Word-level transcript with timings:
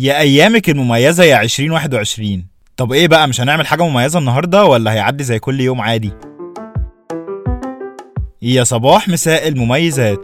يا 0.00 0.18
أيامك 0.20 0.70
المميزة 0.70 1.24
يا 1.24 1.42
2021 1.42 2.46
طب 2.76 2.92
إيه 2.92 3.08
بقى 3.08 3.28
مش 3.28 3.40
هنعمل 3.40 3.66
حاجة 3.66 3.82
مميزة 3.88 4.18
النهارده 4.18 4.64
ولا 4.64 4.92
هيعدي 4.92 5.24
زي 5.24 5.38
كل 5.38 5.60
يوم 5.60 5.80
عادي؟ 5.80 6.12
يا 8.42 8.64
صباح 8.64 9.08
مساء 9.08 9.48
المميزات. 9.48 10.18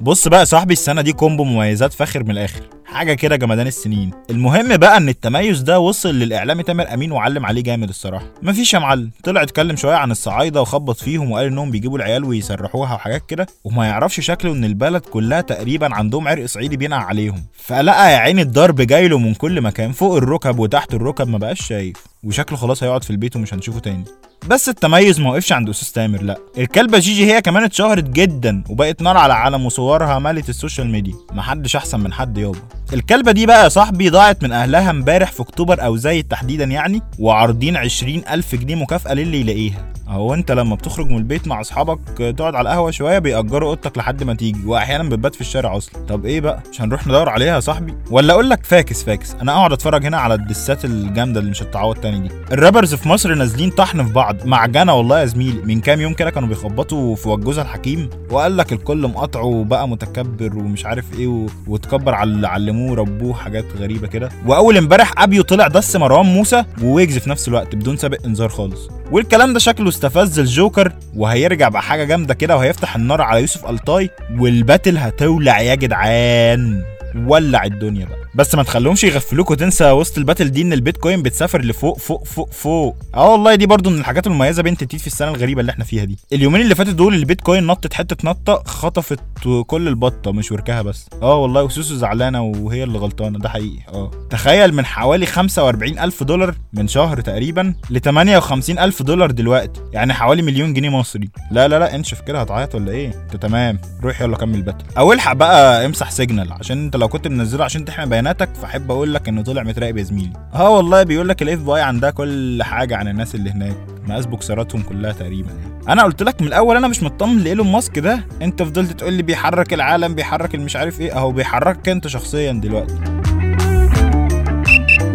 بص 0.00 0.28
بقى 0.28 0.46
صاحبي 0.46 0.72
السنة 0.72 1.02
دي 1.02 1.12
كومبو 1.12 1.44
مميزات 1.44 1.92
فاخر 1.92 2.24
من 2.24 2.30
الآخر. 2.30 2.62
حاجة 2.92 3.14
كده 3.14 3.36
جمدان 3.36 3.66
السنين. 3.66 4.10
المهم 4.30 4.76
بقى 4.76 4.96
إن 4.96 5.08
التميز 5.08 5.60
ده 5.60 5.78
وصل 5.80 6.14
للاعلامي 6.14 6.62
تامر 6.62 6.94
أمين 6.94 7.12
وعلم 7.12 7.46
عليه 7.46 7.62
جامد 7.62 7.88
الصراحة. 7.88 8.26
مفيش 8.42 8.74
يا 8.74 8.78
معلم. 8.78 9.10
طلع 9.24 9.42
اتكلم 9.42 9.76
شوية 9.76 9.94
عن 9.94 10.10
الصعايدة 10.10 10.62
وخبط 10.62 10.96
فيهم 10.96 11.30
وقال 11.30 11.46
إنهم 11.46 11.70
بيجيبوا 11.70 11.98
العيال 11.98 12.24
ويسرحوها 12.24 12.94
وحاجات 12.94 13.26
كده 13.26 13.46
وما 13.64 13.86
يعرفش 13.86 14.20
شكله 14.20 14.52
إن 14.52 14.64
البلد 14.64 15.02
كلها 15.02 15.40
تقريبا 15.40 15.94
عندهم 15.94 16.28
عرق 16.28 16.46
صعيدي 16.46 16.76
بينقع 16.76 17.04
عليهم. 17.04 17.44
فلقى 17.54 18.12
يا 18.12 18.16
عيني 18.18 18.42
الضرب 18.42 18.80
جاي 18.80 19.08
له 19.08 19.18
من 19.18 19.34
كل 19.34 19.60
مكان 19.60 19.92
فوق 19.92 20.16
الركب 20.16 20.58
وتحت 20.58 20.94
الركب 20.94 21.28
ما 21.28 21.38
بقاش 21.38 21.66
شايف. 21.66 21.96
وشكله 22.24 22.58
خلاص 22.58 22.82
هيقعد 22.82 23.04
في 23.04 23.10
البيت 23.10 23.36
ومش 23.36 23.54
هنشوفه 23.54 23.78
تاني. 23.80 24.04
بس 24.48 24.68
التميز 24.68 25.20
ما 25.20 25.30
وقفش 25.30 25.52
عند 25.52 25.68
أستاذ 25.68 25.88
تامر 25.94 26.22
لأ. 26.22 26.38
الكلبة 26.58 26.98
جيجي 26.98 27.32
هي 27.32 27.42
كمان 27.42 27.64
اتشهرت 27.64 28.04
جدا 28.04 28.64
وبقت 28.68 29.02
نار 29.02 29.16
على 29.16 29.32
علم 29.34 29.66
وصورها 29.66 30.18
ملت 30.18 30.48
ال 30.48 30.54
social 30.54 30.90
media. 30.90 31.14
محدش 31.32 31.76
أحسن 31.76 32.00
من 32.00 32.12
حد 32.12 32.38
يابا. 32.38 32.58
الكلبة 32.92 33.32
دي 33.32 33.46
بقى 33.46 33.64
يا 33.64 33.68
صاحبي 33.68 34.08
ضاعت 34.08 34.42
من 34.42 34.52
أهلها 34.52 34.90
امبارح 34.90 35.32
في 35.32 35.40
أكتوبر 35.42 35.84
أو 35.84 35.96
زايد 35.96 36.28
تحديدا 36.28 36.64
يعني 36.64 37.02
وعارضين 37.18 37.76
20 37.76 38.22
ألف 38.30 38.54
جنيه 38.54 38.74
مكافأة 38.74 39.14
للي 39.14 39.40
يلاقيها. 39.40 39.86
أهو 40.08 40.34
أنت 40.34 40.52
لما 40.52 40.74
بتخرج 40.74 41.06
من 41.06 41.16
البيت 41.16 41.48
مع 41.48 41.60
أصحابك 41.60 41.98
تقعد 42.18 42.54
على 42.54 42.60
القهوة 42.60 42.90
شوية 42.90 43.18
بيأجروا 43.18 43.68
أوضتك 43.68 43.98
لحد 43.98 44.22
ما 44.24 44.34
تيجي 44.34 44.66
واحيانا 44.66 45.08
بتبات 45.08 45.34
في 45.34 45.40
الشارع 45.40 45.76
أصلا. 45.76 46.06
طب 46.06 46.26
إيه 46.26 46.40
بقى؟ 46.40 46.62
مش 46.72 46.80
هنروح 46.80 47.06
ندور 47.06 47.28
عليها 47.28 47.54
يا 47.54 47.60
صاحبي؟ 47.60 47.94
ولا 48.10 48.32
أقول 48.32 48.50
لك 48.50 48.64
فاكس 48.64 49.02
فاكس. 49.04 49.34
أنا 49.34 49.52
أقعد 49.52 49.72
أتفرج 49.72 50.06
هنا 50.06 50.18
على 50.18 50.34
الدسات 50.34 50.84
الجامدة 50.84 51.40
اللي 51.40 51.50
مش 51.50 51.62
هتتعوض 51.62 51.96
تاني 51.96 52.28
دي. 52.28 52.34
ال 52.52 52.57
rappers 52.57 52.94
في 52.94 53.08
مصر 53.08 53.34
نازلين 53.34 53.70
طحن 53.70 54.06
في 54.06 54.12
بعض. 54.12 54.29
معجنة 54.44 54.94
والله 54.94 55.20
يا 55.20 55.24
زميلي. 55.24 55.62
من 55.62 55.80
كام 55.80 56.00
يوم 56.00 56.14
كده 56.14 56.30
كانوا 56.30 56.48
بيخبطوا 56.48 57.16
في 57.16 57.28
وجوزها 57.28 57.62
الحكيم 57.64 58.10
وقال 58.30 58.56
لك 58.56 58.72
الكل 58.72 58.98
مقاطعه 59.08 59.44
وبقى 59.44 59.88
متكبر 59.88 60.56
ومش 60.58 60.86
عارف 60.86 61.04
إيه. 61.18 61.46
وتكبر 61.66 62.14
على 62.14 62.30
اللي 62.30 62.48
علموه 62.48 62.96
ربوه 62.96 63.34
حاجات 63.34 63.64
غريبة 63.78 64.06
كده. 64.06 64.28
وأول 64.46 64.76
امبارح 64.76 65.22
أبيو 65.22 65.42
طلع 65.42 65.68
diss 65.68 65.96
مروان 65.96 66.26
موسى 66.26 66.64
وويجز 66.82 67.18
في 67.18 67.30
نفس 67.30 67.48
الوقت 67.48 67.74
بدون 67.74 67.96
سابق 67.96 68.18
انذار 68.24 68.48
خالص. 68.48 68.88
والكلام 69.12 69.52
ده 69.52 69.58
شكله 69.58 69.88
استفز 69.88 70.38
الجوكر 70.38 70.92
وهيرجع 71.16 71.68
بحاجه 71.68 72.04
جامدة 72.04 72.34
كده 72.34 72.56
وهيفتح 72.56 72.96
النار 72.96 73.20
على 73.22 73.40
يوسف 73.40 73.66
ألطاي 73.66 74.10
وال 74.38 74.53
battle 74.53 74.98
هتولع 74.98 75.60
يا 75.60 75.74
جدعان. 75.74 76.82
ولع 77.26 77.64
الدنيا 77.64 78.06
بقى. 78.06 78.19
بس 78.34 78.54
ما 78.54 78.62
تخليهمش 78.62 79.04
يغفلوك 79.04 79.50
وتنسى 79.50 79.90
وسط 79.90 80.18
ال 80.18 80.22
battle 80.22 80.48
دي 80.50 80.62
إن 80.62 80.72
البيتكوين 80.72 81.22
بتسافر 81.22 81.62
لفوق 81.62 81.98
فوق 81.98 82.24
فوق 82.24 82.52
فوق. 82.52 82.96
آه 83.14 83.32
والله 83.32 83.54
دي 83.54 83.66
برضو 83.66 83.90
من 83.90 83.98
الحاجات 83.98 84.26
المميزة 84.26 84.62
بنت 84.62 84.84
تيت 84.84 85.00
في 85.00 85.06
السنة 85.06 85.28
الغريبة 85.28 85.60
اللي 85.60 85.72
إحنا 85.72 85.84
فيها 85.84 86.04
دي. 86.04 86.18
اليومين 86.32 86.60
اللي 86.60 86.74
فاتوا 86.74 86.92
دول 86.92 87.14
البيتكوين 87.14 87.66
نطت 87.66 87.92
حتة 87.94 88.16
نطة 88.28 88.62
خطفت 88.66 89.20
كل 89.66 89.88
البطة 89.88 90.32
مش 90.32 90.52
وركها 90.52 90.82
بس. 90.82 91.06
آه 91.22 91.36
والله 91.36 91.62
وسوسو 91.62 91.94
زعلانة 91.94 92.42
وهي 92.42 92.84
اللي 92.84 92.98
غلطانة 92.98 93.38
ده 93.38 93.48
حقيقي. 93.48 93.78
آه. 93.88 94.10
تخيل 94.30 94.74
من 94.74 94.84
حوالي 94.86 95.26
45 95.26 95.98
ألف 95.98 96.22
دولار 96.22 96.54
من 96.72 96.88
شهر 96.88 97.20
تقريبا 97.20 97.74
ل 97.90 97.98
58 98.00 98.78
ألف 98.78 99.02
دولار 99.02 99.30
دلوقتي. 99.30 99.80
يعني 99.92 100.12
حوالي 100.14 100.42
مليون 100.42 100.72
جنيه 100.74 100.88
مصري. 100.90 101.28
لا 101.50 101.68
لا 101.68 101.78
لا 101.78 101.94
انشف 101.94 102.20
كده 102.20 102.40
هتعيط 102.40 102.74
ولا 102.74 102.92
إيه؟ 102.92 103.08
أنت 103.24 103.36
تمام. 103.36 103.78
روح 104.02 104.20
يلا 104.20 104.36
كمل 104.36 104.62
battle 104.62 104.84
أو 104.98 105.12
الحق 105.12 105.32
بقى 105.32 105.86
امسح 105.86 106.10
Signal 106.10 106.52
عشان 106.52 106.84
أنت 106.84 106.96
لو 106.96 107.08
كنت 107.08 107.28
منزله 107.28 107.64
عشان 107.64 107.84
تحمي 107.84 108.19
بياناتك 108.20 108.48
فأحب 108.62 108.90
أقول 108.90 109.14
لك 109.14 109.28
إنه 109.28 109.42
طلع 109.42 109.62
متراقب 109.62 109.96
يا 109.96 110.02
زميلي. 110.02 110.32
آه 110.54 110.70
والله 110.70 111.02
بيقول 111.02 111.28
لك 111.28 111.42
ال 111.42 111.58
FBI 111.58 111.80
عندها 111.82 112.10
كل 112.10 112.62
حاجة 112.62 112.96
عن 112.96 113.08
الناس 113.08 113.34
اللي 113.34 113.50
هناك 113.50 113.76
مقاس 114.06 114.26
بوكسراتهم 114.26 114.82
كلها 114.82 115.12
تقريبا 115.12 115.48
يعني. 115.50 115.88
أنا 115.92 116.02
قلت 116.02 116.22
لك 116.22 116.40
من 116.42 116.48
الأول 116.48 116.76
أنا 116.76 116.88
مش 116.88 117.02
مطمن 117.02 117.38
لإيلون 117.38 117.72
ماسك 117.72 117.98
ده. 117.98 118.24
أنت 118.42 118.62
فضلت 118.62 118.92
تقول 118.92 119.12
لي 119.12 119.22
بيحرك 119.22 119.74
العالم 119.74 120.14
بيحرك 120.14 120.54
المش 120.54 120.76
عارف 120.76 121.00
إيه. 121.00 121.16
أهو 121.18 121.32
بيحركك 121.32 121.88
أنت 121.88 122.08
شخصيا 122.08 122.52
دلوقتي. 122.52 122.94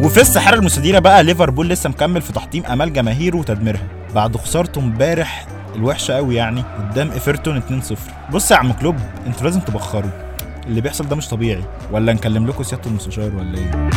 وفي 0.03 0.21
السحاره 0.21 0.55
المستديره 0.55 0.99
بقى 0.99 1.23
ليفربول 1.23 1.69
لسه 1.69 1.89
مكمل 1.89 2.21
في 2.21 2.33
تحطيم 2.33 2.65
أمال 2.65 2.93
جماهيره 2.93 3.37
وتدميرها. 3.37 3.83
بعد 4.15 4.37
خسارته 4.37 4.79
امبارح 4.79 5.47
الوحشة 5.75 6.13
قوي 6.13 6.35
يعني 6.35 6.61
قدام 6.61 7.11
إيفرتون 7.11 7.61
2-0 7.61 8.31
بص 8.33 8.51
يا 8.51 8.55
عم 8.55 8.71
كلوب 8.73 8.95
أنتوا 9.27 9.43
لازم 9.43 9.59
تبخروا 9.59 10.24
اللي 10.67 10.81
بيحصل 10.81 11.07
ده 11.07 11.15
مش 11.15 11.27
طبيعي. 11.27 11.63
ولا 11.91 12.13
نكلم 12.13 12.47
لكم 12.47 12.63
سيادة 12.63 12.85
المستشار 12.89 13.35
ولا 13.35 13.57
إيه؟ 13.57 13.89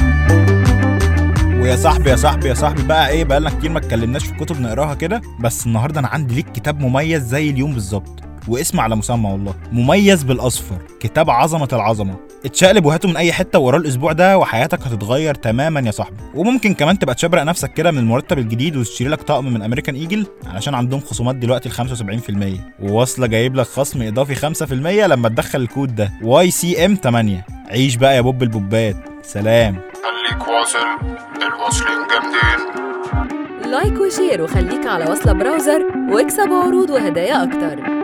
ويا 1.63 1.77
صاحبي 1.77 2.11
يا 2.11 2.17
صاحبي 2.17 2.49
يا 2.49 2.55
صاحبي 2.55 2.83
بقى 2.83 3.09
إيه؟ 3.09 3.25
بقى 3.25 3.41
لنا 3.41 3.51
كتير 3.51 3.71
ما 3.71 3.79
اتكلمناش 3.79 4.27
في 4.27 4.35
كتب 4.35 4.61
نقراها 4.61 4.95
كده 4.95 5.21
بس 5.41 5.67
النهارده 5.67 6.01
أنا 6.01 6.09
عندي 6.09 6.35
ليك 6.35 6.53
كتاب 6.53 6.81
مميز 6.81 7.23
زي 7.23 7.51
اليوم 7.51 7.73
بالظبط. 7.73 8.21
واسم 8.49 8.81
على 8.81 8.97
مسمى 8.97 9.31
والله. 9.31 9.55
مميز 9.73 10.23
بالأصفر. 10.23 10.79
كتاب 11.01 11.31
عظمة 11.31 11.69
العظمة. 11.73 12.15
اتشقلب 12.45 12.87
وهاته 12.87 13.09
من 13.09 13.17
أي 13.17 13.33
حتة 13.33 13.59
وراه 13.59 13.79
الأسبوع 13.79 14.13
ده 14.13 14.39
وحياتك 14.39 14.83
هتتغير 14.83 15.35
تماما 15.35 15.81
يا 15.81 15.91
صاحبي. 15.91 16.17
وممكن 16.35 16.75
كمان 16.75 16.99
تبقى 16.99 17.15
تشبرق 17.15 17.43
نفسك 17.43 17.73
كده 17.73 17.91
من 17.91 17.99
المرتب 17.99 18.39
الجديد 18.39 18.77
وتشتري 18.77 19.09
لك 19.09 19.23
طقم 19.23 19.45
من 19.45 19.63
American 19.63 19.95
Eagle 19.95 20.27
علشان 20.47 20.75
عندهم 20.75 21.01
خصومات 21.01 21.37
دلوقتي 21.37 21.69
ل 21.69 21.73
75% 21.73 22.61
وواصلة 22.83 23.27
جايب 23.27 23.55
لك 23.55 23.67
خصم 23.67 24.03
إضافي 24.03 24.35
5% 24.35 25.07
لما 25.07 25.29
تدخل 25.29 25.61
الكود 25.61 25.95
ده. 25.95 26.13
YCM 26.23 26.95
8 26.95 27.47
عيش 27.71 27.97
بقى 27.97 28.17
يا 28.17 28.21
بوب 28.21 28.43
البوبات. 28.43 28.97
سلام. 29.23 29.75
خليك 29.75 30.49
واصل. 30.49 30.79
الواصلين 31.37 31.99
جامدين. 32.11 32.89
like 33.71 34.01
و 34.01 34.08
share 34.08 34.43
وخليك 34.43 34.87
على 34.87 35.11
وصلة 35.11 35.33
browser 35.33 35.81
واكسب 36.13 36.53
عروض 36.53 36.91
وهدايا 36.91 37.43
أكتر. 37.45 37.98